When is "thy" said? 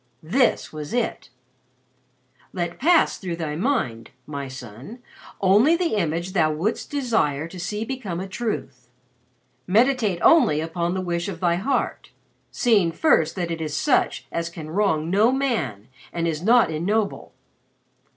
3.35-3.55, 11.39-11.53